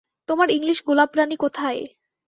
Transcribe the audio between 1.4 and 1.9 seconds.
কোথায়?